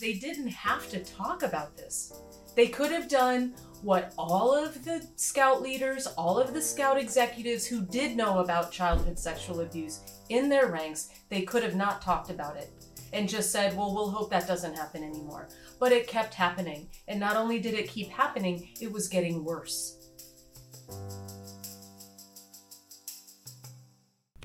[0.00, 2.12] They didn't have to talk about this.
[2.56, 7.64] They could have done what all of the scout leaders, all of the scout executives
[7.64, 12.28] who did know about childhood sexual abuse in their ranks, they could have not talked
[12.28, 12.70] about it
[13.12, 15.48] and just said, well, we'll hope that doesn't happen anymore.
[15.78, 16.88] But it kept happening.
[17.06, 20.03] And not only did it keep happening, it was getting worse.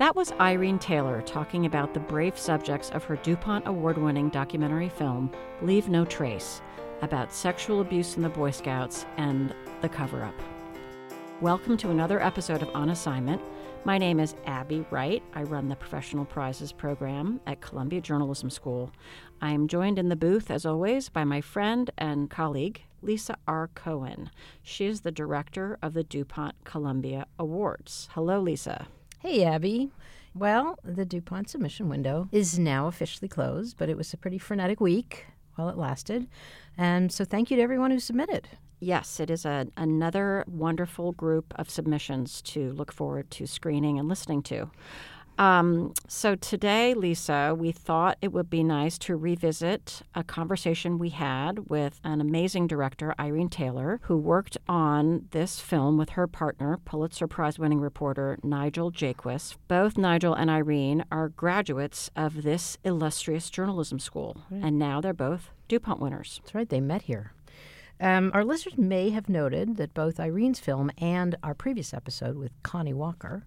[0.00, 4.88] That was Irene Taylor talking about the brave subjects of her DuPont award winning documentary
[4.88, 6.62] film, Leave No Trace,
[7.02, 10.32] about sexual abuse in the Boy Scouts and the cover up.
[11.42, 13.42] Welcome to another episode of On Assignment.
[13.84, 15.22] My name is Abby Wright.
[15.34, 18.90] I run the Professional Prizes program at Columbia Journalism School.
[19.42, 23.68] I am joined in the booth, as always, by my friend and colleague, Lisa R.
[23.74, 24.30] Cohen.
[24.62, 28.08] She is the director of the DuPont Columbia Awards.
[28.12, 28.86] Hello, Lisa.
[29.22, 29.90] Hey, Abby.
[30.34, 34.80] Well, the DuPont submission window is now officially closed, but it was a pretty frenetic
[34.80, 36.26] week while it lasted.
[36.78, 38.48] And so thank you to everyone who submitted.
[38.78, 44.08] Yes, it is a, another wonderful group of submissions to look forward to screening and
[44.08, 44.70] listening to.
[45.40, 51.08] Um, so today, Lisa, we thought it would be nice to revisit a conversation we
[51.08, 56.76] had with an amazing director, Irene Taylor, who worked on this film with her partner,
[56.84, 59.56] Pulitzer Prize winning reporter Nigel Jaquiss.
[59.66, 64.62] Both Nigel and Irene are graduates of this illustrious journalism school, right.
[64.62, 66.40] and now they're both DuPont winners.
[66.42, 67.32] That's right, they met here.
[67.98, 72.52] Um, our listeners may have noted that both Irene's film and our previous episode with
[72.62, 73.46] Connie Walker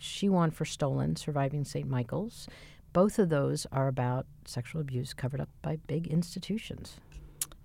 [0.00, 1.88] she won for Stolen, Surviving St.
[1.88, 2.48] Michael's.
[2.92, 6.96] Both of those are about sexual abuse covered up by big institutions.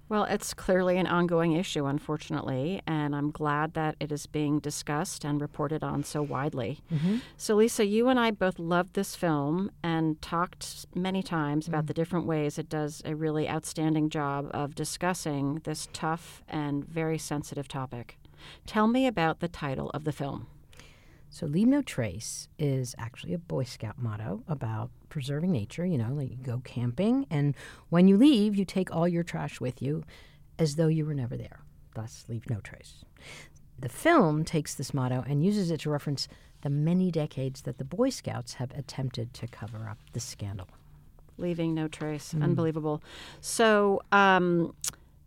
[0.07, 5.25] Well, it's clearly an ongoing issue, unfortunately, and I'm glad that it is being discussed
[5.25, 6.79] and reported on so widely.
[6.93, 7.17] Mm-hmm.
[7.37, 11.85] So, Lisa, you and I both loved this film and talked many times about mm-hmm.
[11.87, 17.17] the different ways it does a really outstanding job of discussing this tough and very
[17.17, 18.19] sensitive topic.
[18.67, 20.45] Tell me about the title of the film.
[21.35, 25.85] So, leave no trace is actually a Boy Scout motto about preserving nature.
[25.85, 27.57] You know, like you go camping, and
[27.89, 30.05] when you leave, you take all your trash with you
[30.57, 31.59] as though you were never there.
[31.93, 33.03] Thus, leave no trace.
[33.77, 36.29] The film takes this motto and uses it to reference
[36.61, 40.69] the many decades that the Boy Scouts have attempted to cover up the scandal.
[41.37, 42.33] Leaving no trace.
[42.33, 42.43] Mm.
[42.43, 43.03] Unbelievable.
[43.41, 44.73] So, um,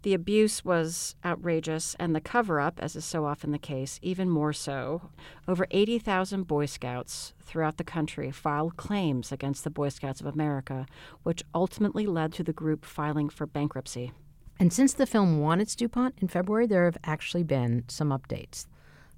[0.02, 4.30] the abuse was outrageous, and the cover up, as is so often the case, even
[4.30, 5.10] more so.
[5.48, 10.86] Over 80,000 Boy Scouts throughout the country filed claims against the Boy Scouts of America,
[11.24, 14.12] which ultimately led to the group filing for bankruptcy.
[14.60, 18.66] And since the film won its DuPont in February, there have actually been some updates.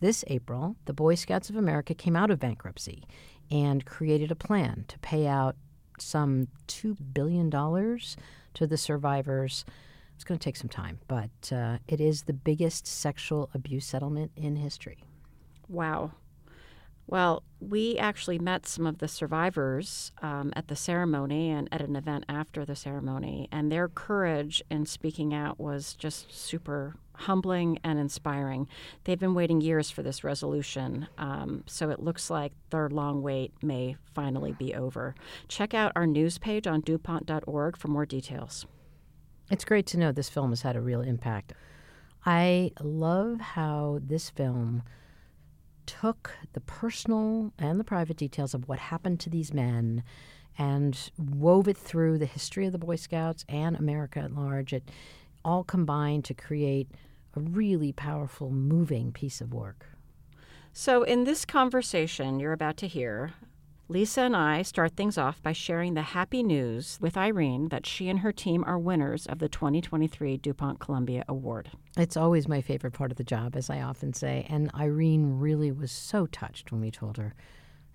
[0.00, 3.04] This April, the Boy Scouts of America came out of bankruptcy
[3.50, 5.56] and created a plan to pay out
[5.98, 9.64] some $2 billion to the survivors
[10.20, 14.30] it's going to take some time, but uh, it is the biggest sexual abuse settlement
[14.36, 15.02] in history.
[15.66, 16.10] Wow.
[17.06, 21.96] Well, we actually met some of the survivors um, at the ceremony and at an
[21.96, 27.98] event after the ceremony, and their courage in speaking out was just super humbling and
[27.98, 28.68] inspiring.
[29.04, 33.54] They've been waiting years for this resolution, um, so it looks like their long wait
[33.62, 35.14] may finally be over.
[35.48, 38.66] Check out our news page on DuPont.org for more details.
[39.50, 41.54] It's great to know this film has had a real impact.
[42.24, 44.84] I love how this film
[45.86, 50.04] took the personal and the private details of what happened to these men
[50.56, 54.72] and wove it through the history of the Boy Scouts and America at large.
[54.72, 54.88] It
[55.44, 56.88] all combined to create
[57.34, 59.86] a really powerful, moving piece of work.
[60.72, 63.32] So, in this conversation you're about to hear,
[63.90, 68.08] Lisa and I start things off by sharing the happy news with Irene that she
[68.08, 71.72] and her team are winners of the 2023 DuPont Columbia Award.
[71.96, 75.72] It's always my favorite part of the job, as I often say, and Irene really
[75.72, 77.34] was so touched when we told her.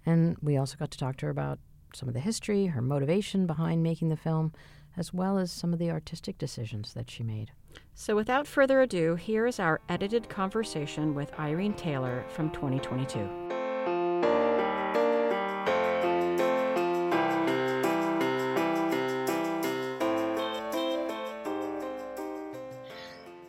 [0.06, 1.60] And we also got to talk to her about
[1.94, 4.52] some of the history, her motivation behind making the film,
[4.98, 7.52] as well as some of the artistic decisions that she made.
[7.94, 13.65] So, without further ado, here is our edited conversation with Irene Taylor from 2022.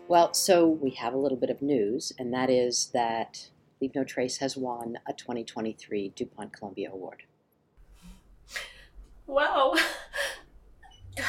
[0.09, 3.51] Well, so we have a little bit of news, and that is that
[3.81, 7.25] Leave No Trace has won a 2023 DuPont Columbia Award.
[9.27, 9.75] Wow.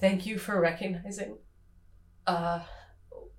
[0.00, 1.38] Thank you for recognizing
[2.26, 2.60] uh,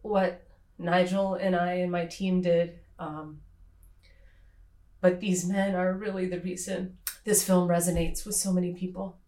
[0.01, 0.47] what
[0.79, 2.79] Nigel and I and my team did.
[2.97, 3.41] Um,
[5.01, 9.19] but these men are really the reason this film resonates with so many people.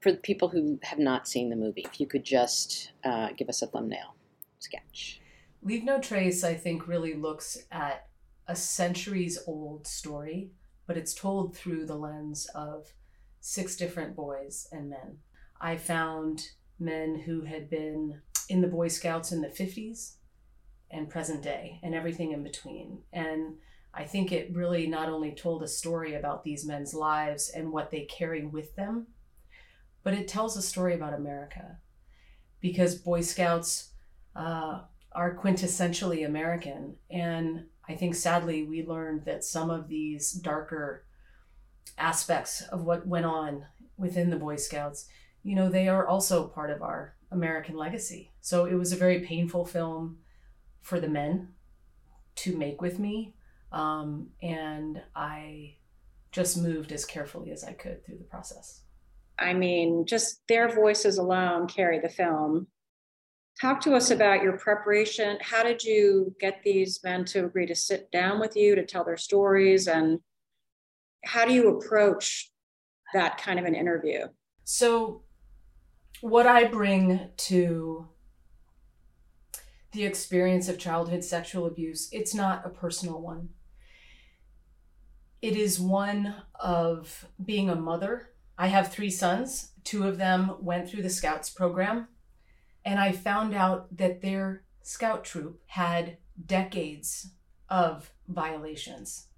[0.00, 3.48] For the people who have not seen the movie, if you could just uh, give
[3.48, 4.14] us a thumbnail
[4.58, 5.20] sketch.
[5.62, 8.08] Leave No Trace, I think, really looks at
[8.48, 10.50] a centuries old story,
[10.86, 12.92] but it's told through the lens of
[13.40, 15.18] six different boys and men.
[15.60, 16.48] I found
[16.78, 20.14] men who had been in the Boy Scouts in the 50s
[20.90, 23.02] and present day and everything in between.
[23.12, 23.56] And
[23.92, 27.90] I think it really not only told a story about these men's lives and what
[27.90, 29.06] they carry with them,
[30.02, 31.78] but it tells a story about America.
[32.60, 33.90] Because Boy Scouts
[34.36, 34.82] uh,
[35.12, 36.96] are quintessentially American.
[37.10, 41.04] And I think sadly, we learned that some of these darker
[41.96, 43.64] aspects of what went on
[43.96, 45.06] within the Boy Scouts,
[45.42, 48.32] you know, they are also part of our American legacy.
[48.40, 50.18] So it was a very painful film
[50.82, 51.48] for the men
[52.36, 53.34] to make with me
[53.72, 55.76] um, and I
[56.32, 58.82] just moved as carefully as I could through the process.
[59.40, 62.66] I mean, just their voices alone carry the film.
[63.60, 65.38] Talk to us about your preparation.
[65.40, 69.04] How did you get these men to agree to sit down with you to tell
[69.04, 69.88] their stories?
[69.88, 70.20] And
[71.24, 72.50] how do you approach
[73.12, 74.26] that kind of an interview?
[74.64, 75.24] So,
[76.20, 78.08] what I bring to
[79.92, 83.48] the experience of childhood sexual abuse, it's not a personal one
[85.42, 88.29] it is one of being a mother.
[88.60, 89.72] I have three sons.
[89.84, 92.08] Two of them went through the Scouts program.
[92.84, 97.30] And I found out that their Scout troop had decades
[97.70, 99.28] of violations.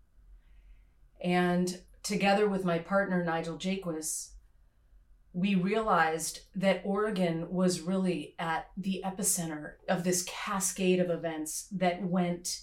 [1.23, 4.31] And together with my partner, Nigel Jaquiss,
[5.33, 12.03] we realized that Oregon was really at the epicenter of this cascade of events that
[12.03, 12.63] went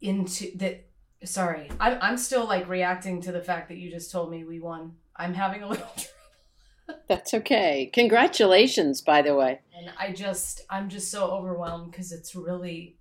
[0.00, 0.84] into that
[1.24, 4.60] Sorry, I'm I'm still like reacting to the fact that you just told me we
[4.60, 4.96] won.
[5.18, 7.02] I'm having a little trouble.
[7.08, 7.90] That's okay.
[7.92, 9.60] Congratulations, by the way.
[9.76, 12.96] And I just I'm just so overwhelmed because it's really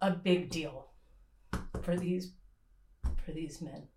[0.00, 0.88] a big deal
[1.82, 2.32] for these
[3.24, 3.88] for these men.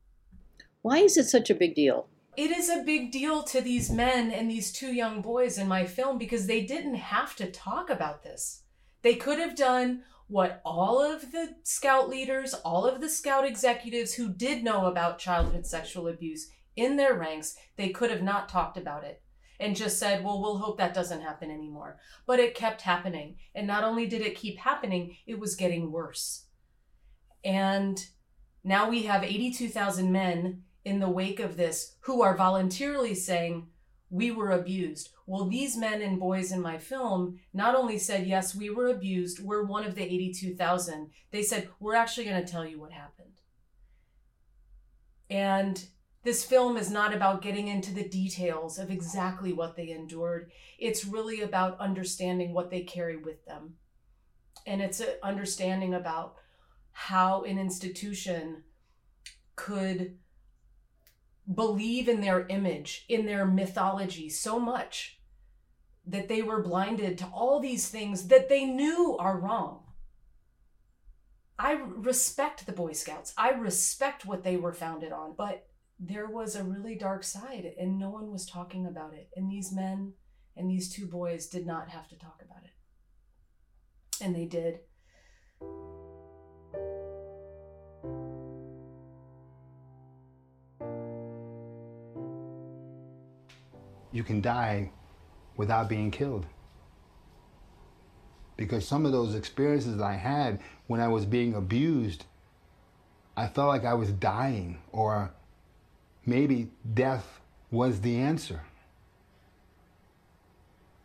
[0.82, 2.08] Why is it such a big deal?
[2.38, 5.86] It is a big deal to these men and these two young boys in my
[5.86, 8.64] film because they didn't have to talk about this.
[9.02, 14.14] They could have done what all of the scout leaders, all of the scout executives
[14.14, 18.78] who did know about childhood sexual abuse in their ranks, they could have not talked
[18.78, 19.22] about it
[19.60, 22.00] and just said, well, we'll hope that doesn't happen anymore.
[22.26, 23.36] But it kept happening.
[23.54, 26.46] And not only did it keep happening, it was getting worse.
[27.44, 28.04] And
[28.64, 33.68] now we have 82,000 men in the wake of this who are voluntarily saying,
[34.10, 35.10] we were abused.
[35.28, 39.40] Well, these men and boys in my film not only said, yes, we were abused,
[39.40, 43.30] we're one of the 82,000, they said, we're actually going to tell you what happened.
[45.30, 45.86] And
[46.24, 50.52] this film is not about getting into the details of exactly what they endured.
[50.78, 53.76] It's really about understanding what they carry with them.
[54.68, 56.36] And it's an understanding about
[56.92, 58.64] how an institution
[59.56, 60.18] could
[61.54, 65.20] believe in their image, in their mythology so much
[66.06, 69.84] that they were blinded to all these things that they knew are wrong.
[71.58, 73.34] I respect the Boy Scouts.
[73.38, 75.69] I respect what they were founded on, but
[76.00, 79.30] there was a really dark side and no one was talking about it.
[79.36, 80.14] And these men
[80.56, 84.24] and these two boys did not have to talk about it.
[84.24, 84.80] And they did.
[94.12, 94.92] you can die
[95.56, 96.46] without being killed.
[98.58, 102.26] Because some of those experiences I had when I was being abused,
[103.38, 105.32] I felt like I was dying, or
[106.30, 108.62] maybe death was the answer.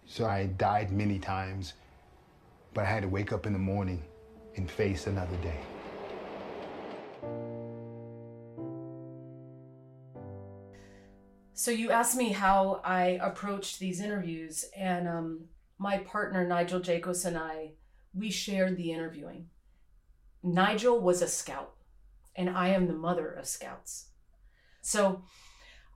[0.07, 1.73] So I died many times,
[2.75, 4.05] but I had to wake up in the morning
[4.57, 5.59] and face another day.
[11.55, 15.45] So you asked me how I approached these interviews, and um,
[15.79, 17.71] my partner Nigel Jaquiss and I,
[18.13, 19.49] we shared the interviewing.
[20.43, 21.75] Nigel was a scout,
[22.37, 24.09] and I am the mother of scouts.
[24.85, 25.23] So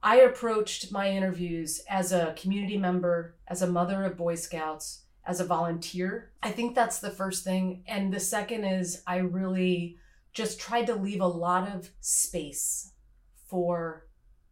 [0.02, 5.40] I approached my interviews as a community member, as a mother of Boy Scouts, as
[5.40, 6.32] a volunteer.
[6.42, 7.84] I think that's the first thing.
[7.86, 9.98] And the second is I really
[10.32, 12.92] just tried to leave a lot of space
[13.46, 14.06] for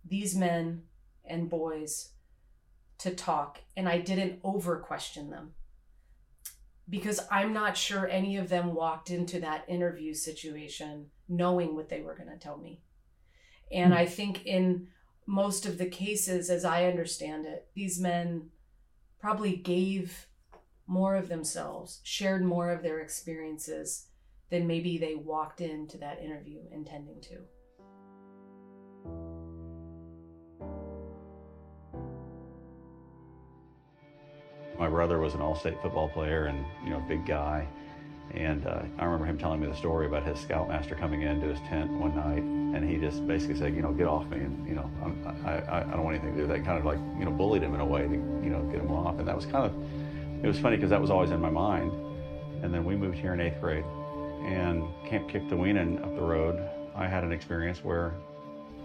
[0.05, 0.83] these men
[1.25, 2.11] and boys
[2.99, 5.53] to talk and I didn't over question them
[6.89, 12.01] because I'm not sure any of them walked into that interview situation knowing what they
[12.01, 12.83] were going to tell me.
[13.73, 13.97] And mm.
[13.97, 14.89] I think in
[15.27, 18.51] most of the cases, as I understand it, these men
[19.21, 20.27] probably gave
[20.87, 24.07] more of themselves, shared more of their experiences
[24.51, 27.39] than maybe they walked into that interview intending to.
[34.79, 37.67] My brother was an all-state football player and, you know, big guy.
[38.35, 41.59] And uh, I remember him telling me the story about his scoutmaster coming into his
[41.61, 44.75] tent one night, and he just basically said, you know, get off me, and you
[44.75, 46.65] know, I'm, I, I, don't want anything to do with that.
[46.65, 48.91] Kind of like, you know, bullied him in a way to, you know, get him
[48.91, 49.19] off.
[49.19, 51.93] And that was kind of, it was funny because that was always in my mind.
[52.63, 53.85] And then we moved here in eighth grade,
[54.45, 56.69] and Camp Kick the Weenin up the road.
[56.95, 58.15] I had an experience where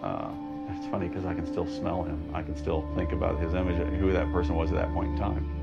[0.02, 0.30] uh,
[0.70, 2.30] it's funny because I can still smell him.
[2.34, 5.18] I can still think about his image, who that person was at that point in
[5.18, 5.61] time.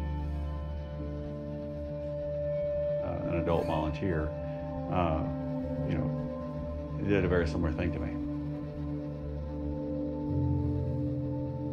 [3.29, 4.29] An adult volunteer,
[4.91, 5.23] uh,
[5.87, 8.19] you know, did a very similar thing to me.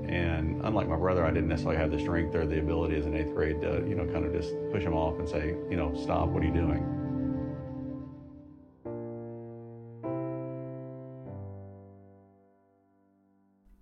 [0.09, 3.17] And unlike my brother, I didn't necessarily have the strength or the ability as an
[3.17, 5.95] eighth grade to, you know, kind of just push him off and say, you know,
[6.01, 6.93] stop, what are you doing?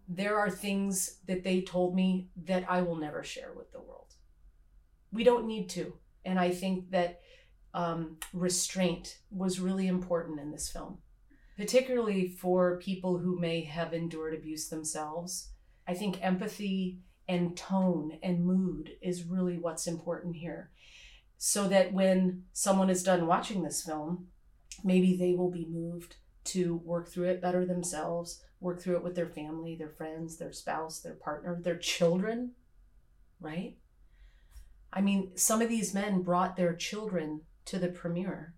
[0.09, 4.15] There are things that they told me that I will never share with the world.
[5.13, 5.95] We don't need to.
[6.25, 7.21] And I think that
[7.75, 10.99] um, restraint was really important in this film,
[11.57, 15.51] particularly for people who may have endured abuse themselves.
[15.87, 20.71] I think empathy and tone and mood is really what's important here.
[21.37, 24.29] So that when someone is done watching this film,
[24.85, 29.15] maybe they will be moved to work through it better themselves, work through it with
[29.15, 32.53] their family, their friends, their spouse, their partner, their children,
[33.41, 33.77] right?
[34.93, 38.55] I mean, some of these men brought their children to the premiere.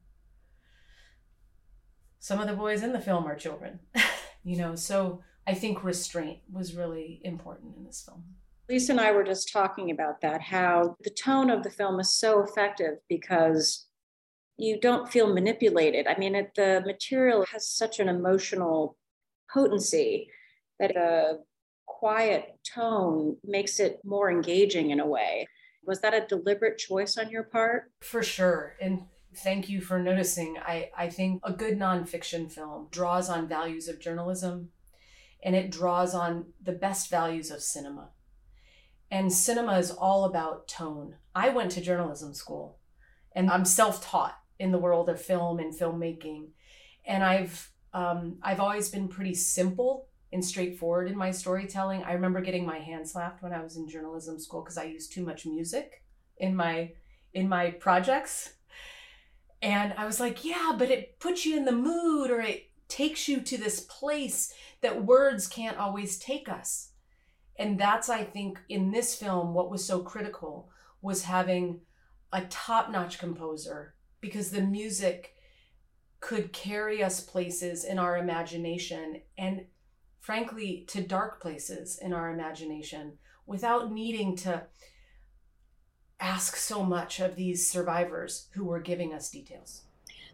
[2.19, 3.81] Some of the boys in the film are children,
[4.45, 8.25] you know, so I think restraint was really important in this film.
[8.69, 12.13] Lisa and I were just talking about that, how the tone of the film is
[12.13, 13.87] so effective because
[14.57, 16.07] you don't feel manipulated.
[16.09, 18.97] I mean, it, the material has such an emotional
[19.53, 20.29] potency
[20.81, 21.45] that the
[21.87, 25.47] quiet tone makes it more engaging in a way.
[25.87, 27.93] Was that a deliberate choice on your part?
[28.01, 28.75] For sure.
[28.81, 29.05] And
[29.37, 30.57] thank you for noticing.
[30.59, 34.71] I, I think a good nonfiction film draws on values of journalism
[35.43, 38.11] and it draws on the best values of cinema.
[39.11, 41.17] And cinema is all about tone.
[41.35, 42.81] I went to journalism school
[43.35, 46.49] and I'm self taught in the world of film and filmmaking.
[47.07, 52.03] And I've um, I've always been pretty simple and straightforward in my storytelling.
[52.03, 55.13] I remember getting my hand slapped when I was in journalism school because I used
[55.13, 56.03] too much music
[56.39, 56.93] in my
[57.33, 58.55] in my projects.
[59.63, 63.29] And I was like, yeah, but it puts you in the mood or it takes
[63.29, 66.93] you to this place that words can't always take us.
[67.59, 70.71] And that's I think in this film what was so critical
[71.03, 71.81] was having
[72.33, 75.35] a top-notch composer because the music
[76.21, 79.65] could carry us places in our imagination and
[80.27, 83.13] frankly, to dark places in our imagination
[83.47, 84.61] without needing to
[86.19, 89.83] ask so much of these survivors who were giving us details.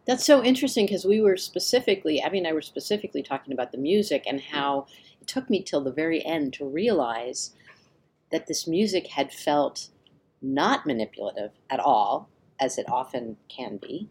[0.07, 3.77] That's so interesting because we were specifically, Abby and I were specifically talking about the
[3.77, 4.87] music and how
[5.21, 7.55] it took me till the very end to realize
[8.31, 9.89] that this music had felt
[10.41, 14.09] not manipulative at all, as it often can be,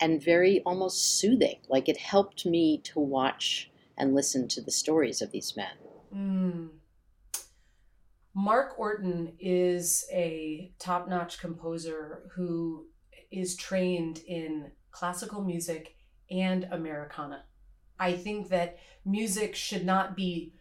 [0.00, 1.60] and very almost soothing.
[1.68, 5.76] Like it helped me to watch and listen to the stories of these men.
[6.14, 6.68] Mm.
[8.34, 12.86] Mark Orton is a top notch composer who
[13.30, 15.96] is trained in classical music
[16.30, 17.44] and Americana.
[17.98, 20.54] I think that music should not be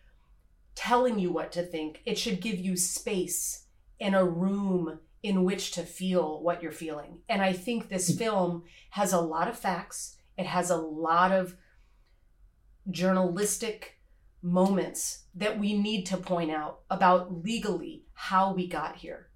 [0.75, 3.65] telling you what to think, it should give you space
[3.99, 7.19] and a room in which to feel what you're feeling.
[7.29, 11.55] And I think this film has a lot of facts, it has a lot of
[12.89, 13.99] journalistic
[14.41, 19.29] moments that we need to point out about legally how we got here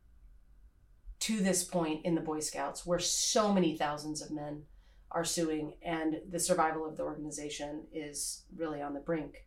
[1.20, 4.63] to this point in the Boy Scouts where so many thousands of men
[5.12, 9.46] are suing and the survival of the organization is really on the brink.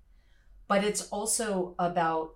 [0.67, 2.33] But it's also about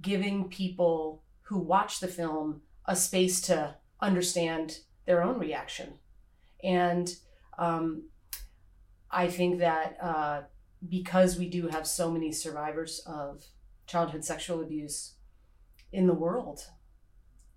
[0.00, 5.94] giving people who watch the film a space to understand their own reaction.
[6.62, 7.14] And
[7.58, 8.04] um,
[9.10, 10.40] I think that uh,
[10.88, 13.44] because we do have so many survivors of
[13.86, 15.14] childhood sexual abuse
[15.92, 16.66] in the world,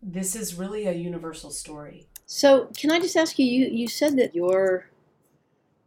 [0.02, 2.08] this is really a universal story.
[2.26, 3.46] So, can I just ask you?
[3.46, 4.90] You you said that your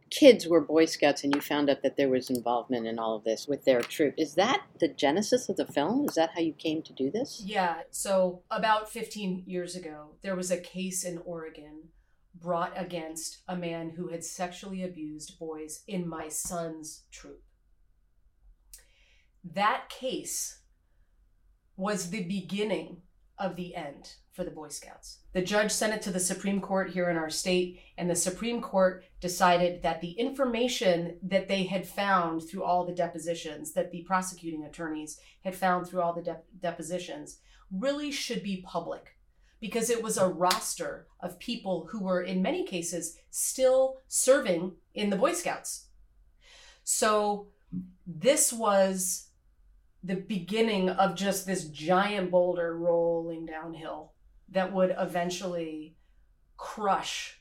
[0.09, 3.23] kids were Boy Scouts and you found out that there was involvement in all of
[3.23, 4.13] this with their troop.
[4.17, 6.07] Is that the genesis of the film?
[6.07, 7.43] Is that how you came to do this?
[7.45, 7.81] Yeah.
[7.91, 11.89] So, about 15 years ago, there was a case in Oregon
[12.39, 17.41] brought against a man who had sexually abused boys in my son's troop.
[19.43, 20.61] That case
[21.75, 23.01] was the beginning
[23.39, 25.19] of the end for the Boy Scouts.
[25.33, 28.61] The judge sent it to the Supreme Court here in our state, and the Supreme
[28.61, 34.03] Court decided that the information that they had found through all the depositions, that the
[34.03, 37.39] prosecuting attorneys had found through all the de- depositions,
[37.71, 39.16] really should be public
[39.59, 45.09] because it was a roster of people who were, in many cases, still serving in
[45.09, 45.85] the Boy Scouts.
[46.83, 47.47] So
[48.05, 49.29] this was
[50.03, 54.13] the beginning of just this giant boulder rolling downhill
[54.49, 55.95] that would eventually
[56.55, 57.39] crush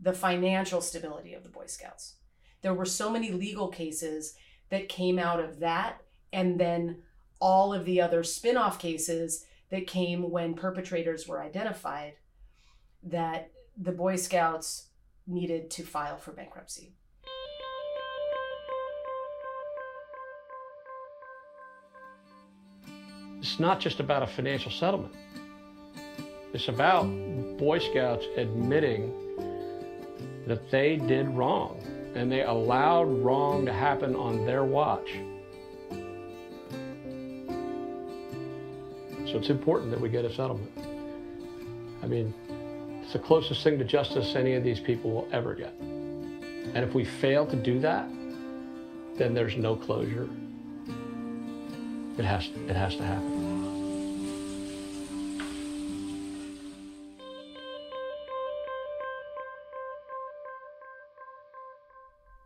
[0.00, 2.14] the financial stability of the Boy Scouts.
[2.62, 4.34] There were so many legal cases
[4.70, 6.00] that came out of that,
[6.32, 7.02] and then
[7.40, 12.14] all of the other spin off cases that came when perpetrators were identified
[13.02, 14.88] that the Boy Scouts
[15.26, 16.94] needed to file for bankruptcy.
[23.38, 25.14] It's not just about a financial settlement.
[26.52, 27.04] It's about
[27.58, 29.12] Boy Scouts admitting
[30.46, 31.80] that they did wrong
[32.14, 35.10] and they allowed wrong to happen on their watch.
[39.26, 40.70] So it's important that we get a settlement.
[42.02, 42.32] I mean,
[43.02, 45.72] it's the closest thing to justice any of these people will ever get.
[45.80, 48.08] And if we fail to do that,
[49.16, 50.28] then there's no closure.
[52.18, 53.56] It has, it has to happen.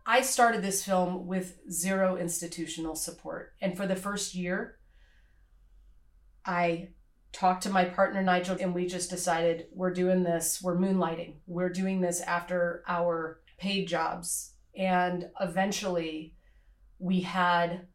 [0.05, 3.53] I started this film with zero institutional support.
[3.61, 4.77] And for the first year,
[6.45, 6.89] I
[7.31, 11.35] talked to my partner Nigel and we just decided we're doing this, we're moonlighting.
[11.47, 14.53] We're doing this after our paid jobs.
[14.75, 16.35] And eventually
[16.99, 17.87] we had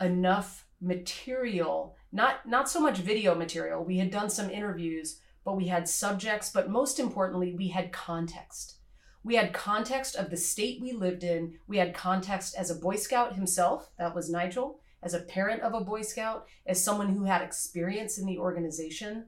[0.00, 3.84] enough material, not not so much video material.
[3.84, 8.78] We had done some interviews, but we had subjects, but most importantly, we had context.
[9.24, 11.58] We had context of the state we lived in.
[11.66, 15.74] We had context as a Boy Scout himself, that was Nigel as a parent of
[15.74, 19.26] a Boy Scout, as someone who had experience in the organization.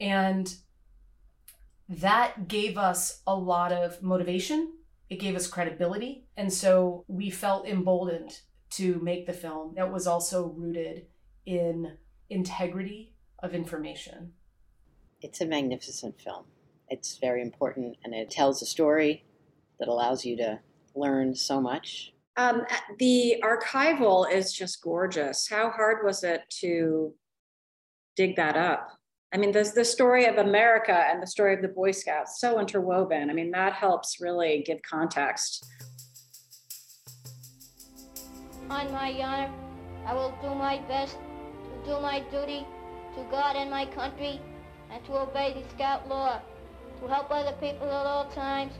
[0.00, 0.54] And
[1.88, 4.72] that gave us a lot of motivation.
[5.10, 6.26] It gave us credibility.
[6.36, 11.06] And so we felt emboldened to make the film that was also rooted
[11.46, 11.96] in
[12.30, 14.32] integrity of information.
[15.20, 16.44] It's a magnificent film.
[16.88, 19.24] It's very important and it tells a story
[19.78, 20.60] that allows you to
[20.94, 22.62] learn so much um,
[22.98, 25.48] the archival is just gorgeous.
[25.48, 27.14] How hard was it to
[28.16, 28.90] dig that up?
[29.32, 32.60] I mean, there's the story of America and the story of the Boy Scouts so
[32.60, 33.30] interwoven.
[33.30, 35.66] I mean, that helps really give context.
[38.70, 39.52] On my honor,
[40.06, 42.66] I will do my best to do my duty
[43.16, 44.40] to God and my country
[44.90, 46.40] and to obey the Scout law,
[47.00, 48.72] to help other people at all times,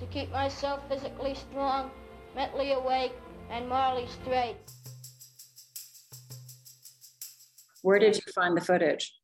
[0.00, 1.90] to keep myself physically strong
[2.34, 3.12] mentally awake,
[3.50, 4.56] and morally straight.
[7.82, 9.14] Where did you find the footage?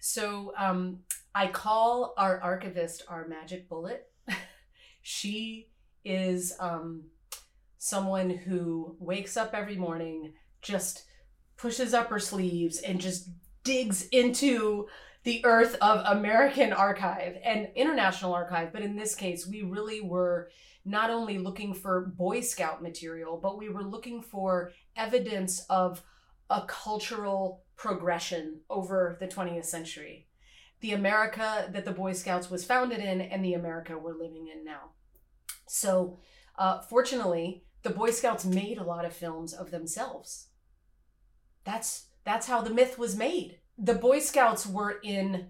[0.00, 1.00] So um,
[1.34, 4.10] I call our archivist our magic bullet.
[5.02, 5.68] she
[6.04, 7.04] is um,
[7.78, 11.04] someone who wakes up every morning, just
[11.56, 13.30] pushes up her sleeves, and just
[13.64, 14.88] digs into
[15.24, 18.72] the earth of American archive and international archive.
[18.72, 20.50] But in this case, we really were
[20.84, 26.02] not only looking for Boy Scout material, but we were looking for evidence of
[26.50, 30.26] a cultural progression over the 20th century.
[30.80, 34.64] The America that the Boy Scouts was founded in and the America we're living in
[34.64, 34.90] now.
[35.68, 36.18] So,
[36.58, 40.48] uh, fortunately, the Boy Scouts made a lot of films of themselves.
[41.64, 43.58] That's that's how the myth was made.
[43.78, 45.48] The Boy Scouts were in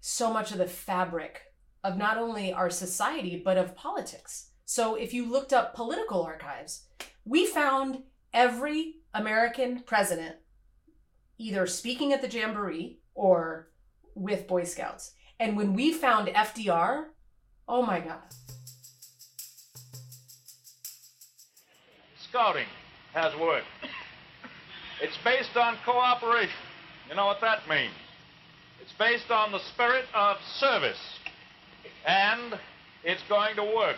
[0.00, 1.42] so much of the fabric
[1.84, 4.50] of not only our society but of politics.
[4.74, 6.84] So if you looked up political archives,
[7.26, 10.36] we found every American president
[11.36, 13.68] either speaking at the Jamboree or
[14.14, 15.12] with Boy Scouts.
[15.38, 17.08] And when we found FDR,
[17.68, 18.22] oh my God.
[22.30, 22.68] Scouting
[23.12, 23.66] has worked.
[25.02, 26.64] It's based on cooperation.
[27.10, 27.92] You know what that means?
[28.80, 31.18] It's based on the spirit of service.
[32.06, 32.54] And
[33.04, 33.96] it's going to work.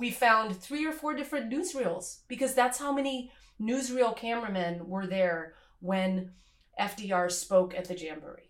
[0.00, 5.52] We found three or four different newsreels because that's how many newsreel cameramen were there
[5.80, 6.32] when
[6.80, 8.48] FDR spoke at the Jamboree.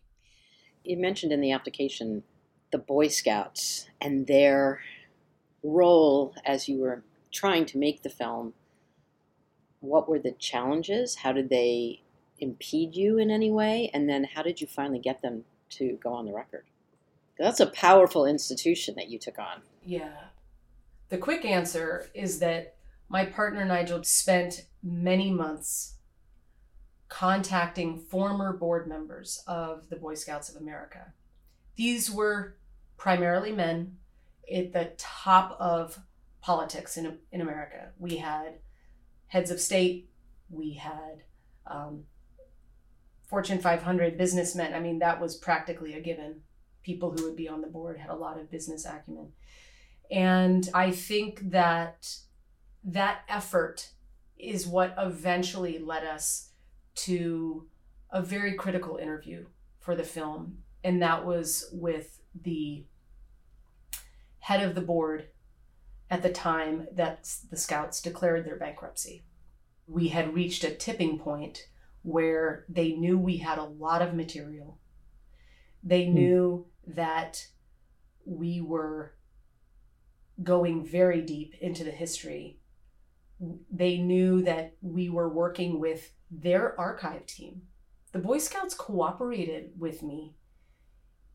[0.85, 2.23] You mentioned in the application
[2.71, 4.81] the Boy Scouts and their
[5.65, 8.55] role as you were trying to make the film.
[9.81, 11.17] What were the challenges?
[11.17, 12.03] How did they
[12.39, 13.91] impede you in any way?
[13.93, 16.65] And then how did you finally get them to go on the record?
[17.39, 19.63] That's a powerful institution that you took on.
[19.85, 20.13] Yeah.
[21.11, 22.77] The quick answer is that
[23.09, 25.97] my partner Nigel spent many months
[27.09, 31.13] contacting former board members of the Boy Scouts of America.
[31.75, 32.57] These were
[32.97, 33.97] primarily men
[34.53, 35.99] at the top of
[36.41, 37.91] politics in, in America.
[37.99, 38.61] We had
[39.27, 40.09] heads of state,
[40.49, 41.25] we had
[41.67, 42.05] um,
[43.27, 44.75] Fortune 500 businessmen.
[44.75, 46.43] I mean, that was practically a given.
[46.83, 49.33] People who would be on the board had a lot of business acumen.
[50.11, 52.17] And I think that
[52.85, 53.91] that effort
[54.39, 56.51] is what eventually led us
[56.95, 57.69] to
[58.11, 59.47] a very critical interview
[59.79, 60.59] for the film.
[60.83, 62.85] And that was with the
[64.41, 65.29] head of the board
[66.11, 69.25] at the time that the Scouts declared their bankruptcy.
[69.87, 71.69] We had reached a tipping point
[72.03, 74.79] where they knew we had a lot of material.
[75.85, 76.15] They mm.
[76.15, 77.47] knew that
[78.25, 79.13] we were
[80.43, 82.59] going very deep into the history.
[83.71, 87.63] They knew that we were working with their archive team.
[88.13, 90.35] The Boy Scouts cooperated with me,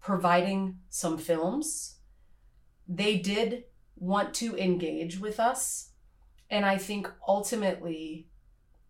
[0.01, 1.97] providing some films.
[2.87, 3.63] They did
[3.95, 5.91] want to engage with us.
[6.49, 8.27] And I think ultimately,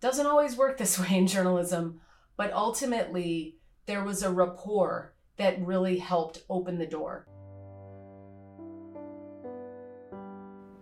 [0.02, 2.02] doesn't always work this way in journalism,
[2.38, 7.28] but ultimately, there was a rapport that really helped open the door.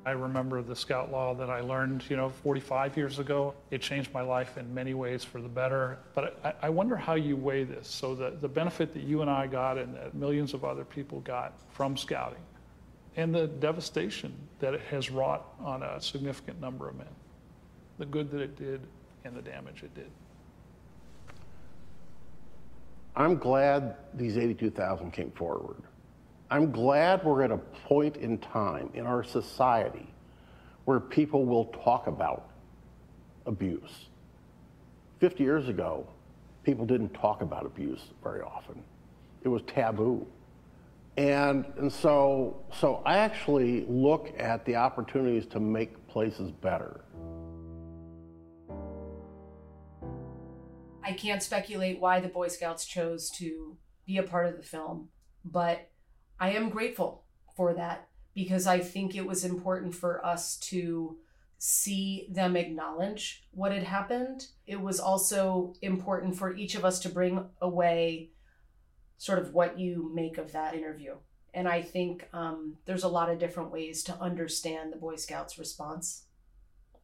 [0.06, 3.54] I remember the scout law that I learned, you know, 45 years ago.
[3.72, 5.98] It changed my life in many ways for the better.
[6.14, 7.88] But I, I wonder how you weigh this.
[7.88, 11.22] So the, the benefit that you and I got and that millions of other people
[11.22, 12.42] got from scouting
[13.16, 17.08] and the devastation that it has wrought on a significant number of men,
[18.00, 18.82] the good that it did
[19.24, 20.10] and the damage it did.
[23.16, 25.78] I'm glad these 82,000 came forward.
[26.54, 30.08] I'm glad we're at a point in time in our society
[30.86, 32.48] where people will talk about
[33.48, 34.10] abuse.
[35.20, 36.06] 50 years ago,
[36.62, 38.84] people didn't talk about abuse very often.
[39.42, 40.28] It was taboo.
[41.18, 47.02] And, and so, so I actually look at the opportunities to make places better.
[51.04, 55.10] I can't speculate why the Boy Scouts chose to be a part of the film,
[55.44, 55.90] but
[56.44, 57.24] I am grateful
[57.56, 61.16] for that because I think it was important for us to
[61.58, 64.48] see them acknowledge what had happened.
[64.68, 68.32] It was also important for each of us to bring away
[69.18, 71.14] sort of what you make of that interview.
[71.54, 75.58] And I think um, there's a lot of different ways to understand the Boy Scouts'
[75.58, 76.26] response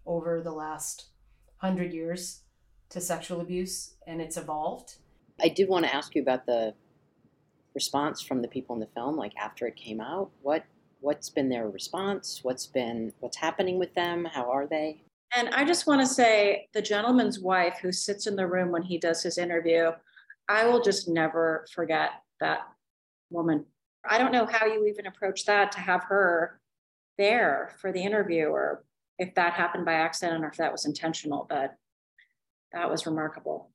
[0.05, 1.11] over the last
[1.59, 2.41] hundred years
[2.89, 4.95] to sexual abuse, and it's evolved.
[5.41, 6.73] I did want to ask you about the
[7.75, 10.31] response from the people in the film, like after it came out.
[10.41, 10.63] What
[11.01, 12.39] what's been their response?
[12.43, 14.25] What's been what's happening with them?
[14.25, 15.01] How are they?
[15.35, 18.81] And I just want to say the gentleman's wife who sits in the room when
[18.81, 19.91] he does his interview,
[20.47, 22.61] I will just never forget that
[23.29, 23.65] woman.
[24.03, 26.59] I don't know how you even approach that to have her
[27.17, 28.83] there for the interview or
[29.19, 31.75] if that happened by accident or if that was intentional, but
[32.71, 33.69] that was remarkable.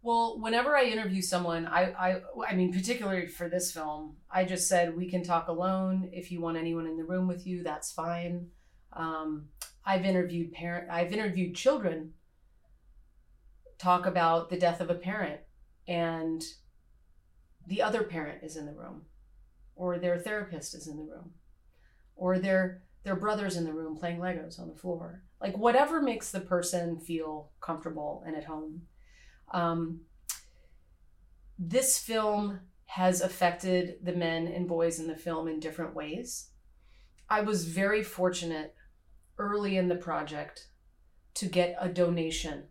[0.00, 4.68] Well, whenever I interview someone, I, I, I mean, particularly for this film, I just
[4.68, 6.08] said we can talk alone.
[6.12, 8.48] If you want anyone in the room with you, that's fine.
[8.92, 9.48] Um,
[9.84, 12.12] I've interviewed parent, I've interviewed children
[13.78, 15.40] talk about the death of a parent
[15.86, 16.42] and
[17.66, 19.02] the other parent is in the room
[19.76, 21.30] or their therapist is in the room
[22.16, 26.30] or their their brother's in the room playing legos on the floor like whatever makes
[26.30, 28.82] the person feel comfortable and at home
[29.52, 30.00] um,
[31.58, 36.50] this film has affected the men and boys in the film in different ways
[37.28, 38.74] i was very fortunate
[39.38, 40.68] early in the project
[41.34, 42.64] to get a donation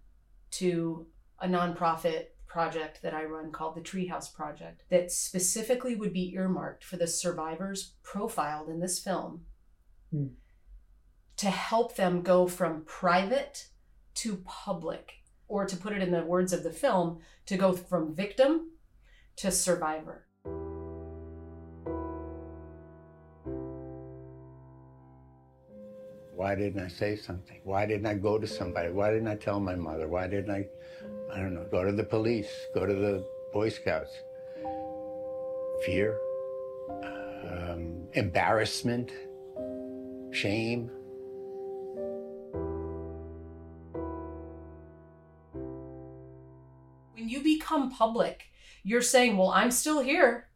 [0.52, 1.08] to
[1.40, 6.84] a nonprofit project that I run called the Treehouse Project that specifically would be earmarked
[6.84, 9.42] for the survivors profiled in this film
[10.14, 10.32] mm.
[11.36, 13.68] to help them go from private
[14.16, 15.12] to public,
[15.48, 18.72] or to put it in the words of the film, to go from victim
[19.38, 20.26] to survivor.
[26.36, 27.62] Why didn't I say something?
[27.64, 28.92] Why didn't I go to somebody?
[28.92, 30.08] Why didn't I tell my mother?
[30.08, 30.68] Why didn't I,
[31.34, 34.12] I don't know, go to the police, go to the Boy Scouts?
[35.84, 36.18] Fear,
[37.50, 39.12] um, embarrassment,
[40.32, 40.92] shame.
[47.68, 48.46] Become public,
[48.84, 50.48] you're saying, Well, I'm still here.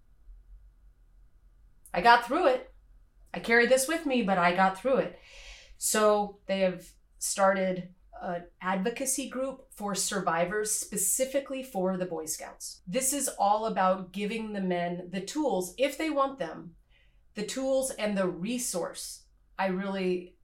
[1.93, 2.73] I got through it.
[3.33, 5.19] I carry this with me, but I got through it.
[5.77, 6.85] So they have
[7.17, 7.89] started
[8.21, 12.81] an advocacy group for survivors specifically for the Boy Scouts.
[12.87, 16.75] This is all about giving the men the tools, if they want them,
[17.35, 19.23] the tools and the resource.
[19.57, 20.35] I really,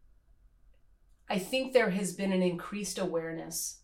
[1.30, 3.82] I think there has been an increased awareness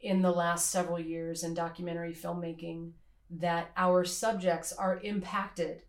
[0.00, 2.92] in the last several years in documentary filmmaking
[3.30, 5.82] that our subjects are impacted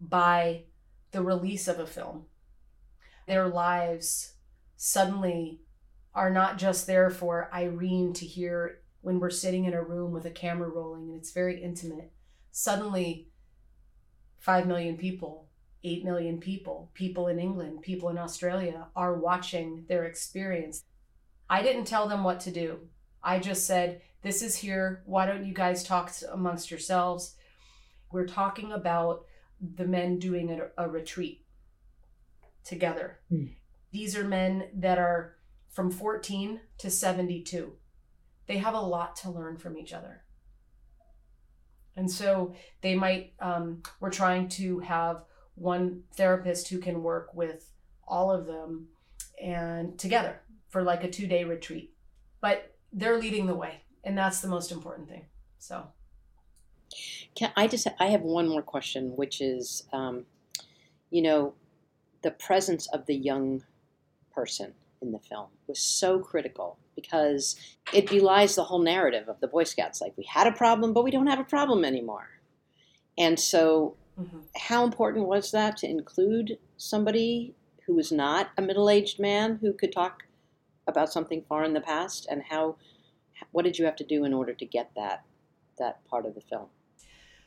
[0.00, 0.64] by
[1.12, 2.24] the release of a film.
[3.26, 4.34] Their lives
[4.76, 5.60] suddenly
[6.14, 10.26] are not just there for Irene to hear when we're sitting in a room with
[10.26, 12.12] a camera rolling and it's very intimate.
[12.50, 13.28] Suddenly,
[14.38, 15.48] 5 million people,
[15.84, 20.84] 8 million people, people in England, people in Australia are watching their experience.
[21.48, 22.80] I didn't tell them what to do.
[23.22, 25.02] I just said, This is here.
[25.06, 27.36] Why don't you guys talk amongst yourselves?
[28.10, 29.24] We're talking about
[29.60, 31.44] the men doing a, a retreat
[32.64, 33.18] together.
[33.30, 33.54] Mm.
[33.90, 35.36] These are men that are
[35.70, 37.72] from 14 to 72.
[38.46, 40.22] They have a lot to learn from each other.
[41.96, 47.70] And so they might, um, we're trying to have one therapist who can work with
[48.06, 48.88] all of them
[49.42, 51.94] and together for like a two day retreat.
[52.40, 55.26] But they're leading the way, and that's the most important thing.
[55.58, 55.88] So.
[57.34, 57.86] Can I just?
[57.98, 60.26] I have one more question, which is, um,
[61.10, 61.54] you know,
[62.22, 63.62] the presence of the young
[64.34, 67.56] person in the film was so critical because
[67.92, 70.00] it belies the whole narrative of the Boy Scouts.
[70.00, 72.28] Like we had a problem, but we don't have a problem anymore.
[73.18, 74.40] And so, mm-hmm.
[74.56, 77.54] how important was that to include somebody
[77.86, 80.24] who was not a middle-aged man who could talk
[80.86, 82.26] about something far in the past?
[82.30, 82.76] And how,
[83.50, 85.24] what did you have to do in order to get that
[85.78, 86.68] that part of the film?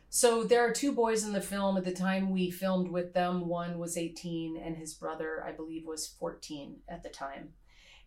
[0.09, 1.77] So there are two boys in the film.
[1.77, 5.85] At the time we filmed with them, one was 18 and his brother, I believe,
[5.85, 7.49] was 14 at the time.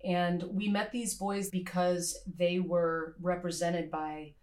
[0.05, 4.35] And we met these boys because they were represented by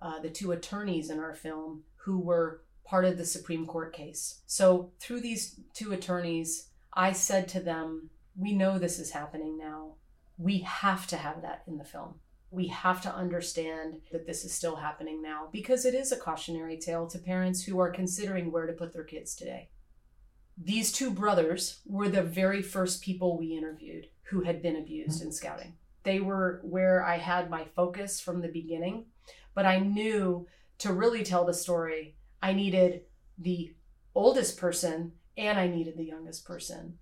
[0.00, 4.40] uh, the two attorneys in our film who were part of the Supreme Court case.
[4.46, 9.96] So through these two attorneys, I said to them, We know this is happening now.
[10.40, 12.14] We have to have that in the film
[12.50, 16.76] we have to understand that this is still happening now because it is a cautionary
[16.76, 19.68] tale to parents who are considering where to put their kids today.
[20.58, 25.32] These two brothers were the very first people we interviewed who had been abused in
[25.32, 25.74] scouting.
[26.02, 29.06] They were where I had my focus from the beginning,
[29.54, 30.48] but I knew
[30.78, 33.02] to really tell the story, I needed
[33.38, 33.74] the
[34.14, 36.98] oldest person and I needed the youngest person.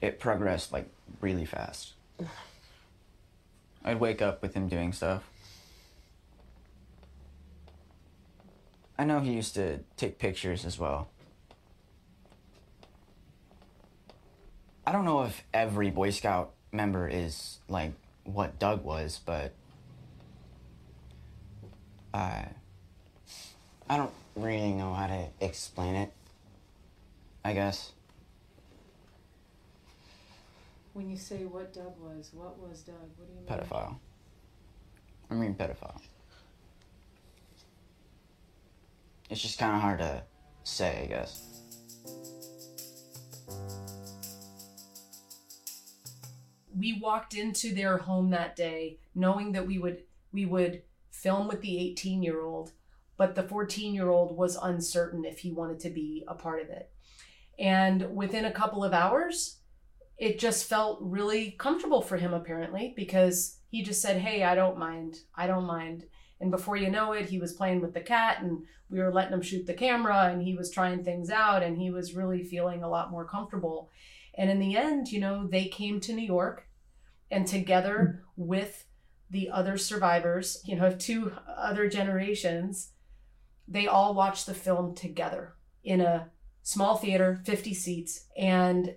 [0.00, 0.88] It progressed like
[1.20, 1.92] really fast.
[3.84, 5.24] I'd wake up with him doing stuff.
[8.98, 11.08] I know he used to take pictures as well.
[14.86, 17.92] I don't know if every Boy Scout member is like
[18.24, 19.54] what Doug was, but
[22.12, 22.42] uh,
[23.88, 26.12] I don't really know how to explain it,
[27.44, 27.92] I guess.
[30.92, 32.96] When you say what Doug was, what was Doug?
[33.16, 33.46] What do you mean?
[33.46, 33.96] Pedophile.
[35.30, 36.00] I mean pedophile.
[39.28, 40.24] It's just kind of hard to
[40.64, 41.46] say, I guess.
[46.76, 51.60] We walked into their home that day knowing that we would we would film with
[51.60, 52.72] the 18 year old,
[53.16, 56.68] but the 14 year old was uncertain if he wanted to be a part of
[56.68, 56.90] it.
[57.58, 59.59] And within a couple of hours,
[60.20, 64.78] it just felt really comfortable for him apparently because he just said hey i don't
[64.78, 65.20] mind.
[65.34, 66.04] I don't mind.
[66.40, 69.32] And before you know it he was playing with the cat and we were letting
[69.32, 72.82] him shoot the camera and he was trying things out and he was really feeling
[72.82, 73.90] a lot more comfortable.
[74.34, 76.68] And in the end you know they came to new york
[77.30, 78.48] and together mm-hmm.
[78.48, 78.84] with
[79.30, 82.90] the other survivors you know of two other generations
[83.68, 85.54] they all watched the film together
[85.84, 86.28] in a
[86.62, 88.94] small theater 50 seats and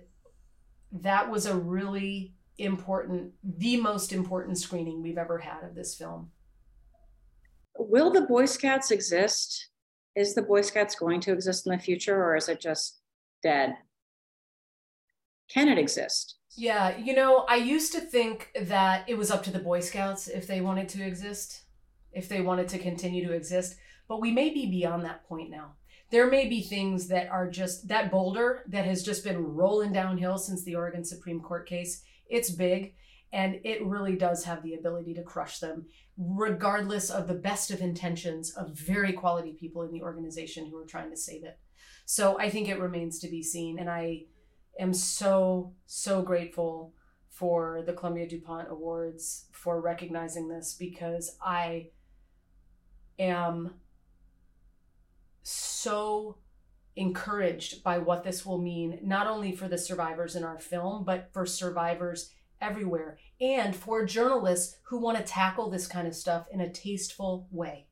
[1.02, 6.30] that was a really important, the most important screening we've ever had of this film.
[7.76, 9.70] Will the Boy Scouts exist
[10.14, 13.00] is the Boy Scouts going to exist in the future or is it just
[13.42, 13.74] dead?
[15.50, 16.36] Can it exist?
[16.56, 20.28] Yeah, you know, I used to think that it was up to the Boy Scouts
[20.28, 21.62] if they wanted to exist,
[22.12, 23.74] if they wanted to continue to exist,
[24.06, 25.74] but we may be beyond that point now.
[26.10, 30.38] There may be things that are just that boulder that has just been rolling downhill
[30.38, 32.02] since the Oregon Supreme Court case.
[32.28, 32.94] It's big
[33.34, 35.86] and it really does have the ability to crush them,
[36.16, 40.86] regardless of the best of intentions of very quality people in the organization who are
[40.86, 41.58] trying to save it.
[42.04, 43.80] So I think it remains to be seen.
[43.80, 44.26] And I
[44.78, 46.94] am so, so grateful
[47.28, 51.88] for the Columbia DuPont Awards for recognizing this because I
[53.18, 53.74] am
[55.44, 56.38] so
[56.96, 61.30] encouraged by what this will mean, not only for the survivors in our film, but
[61.32, 62.30] for survivors
[62.60, 67.46] everywhere and for journalists who want to tackle this kind of stuff in a tasteful
[67.50, 67.86] way.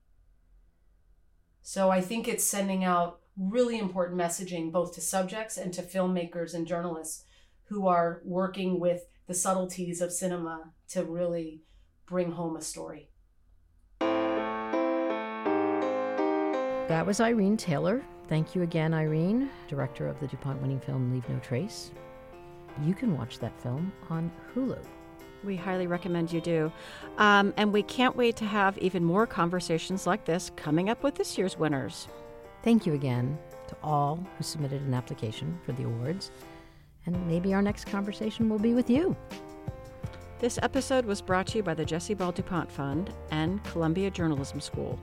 [1.63, 6.55] So I think it's sending out really important messaging both to subjects and to filmmakers
[6.55, 7.25] and journalists
[7.65, 11.63] who are working with the subtleties of cinema to really
[12.07, 13.12] bring home a story.
[16.93, 18.03] That was Irene Taylor.
[18.29, 21.91] Thank you again, Irene, director of the DuPont winning film Leave No Trace.
[22.85, 24.79] You can watch that film on Hulu.
[25.43, 26.71] We highly recommend you do.
[27.17, 31.15] Um, and we can't wait to have even more conversations like this coming up with
[31.15, 32.09] this year's winners.
[32.63, 36.31] Thank you again to all who submitted an application for the awards.
[37.07, 39.17] And maybe our next conversation will be with you.
[40.41, 44.61] This episode was brought to you by the Jessie Ball DuPont Fund and Columbia Journalism
[44.61, 45.01] School.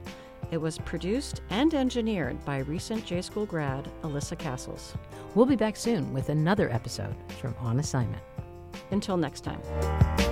[0.52, 4.96] It was produced and engineered by recent J School grad Alyssa Castles.
[5.36, 8.24] We'll be back soon with another episode from On Assignment.
[8.92, 10.29] Until next time.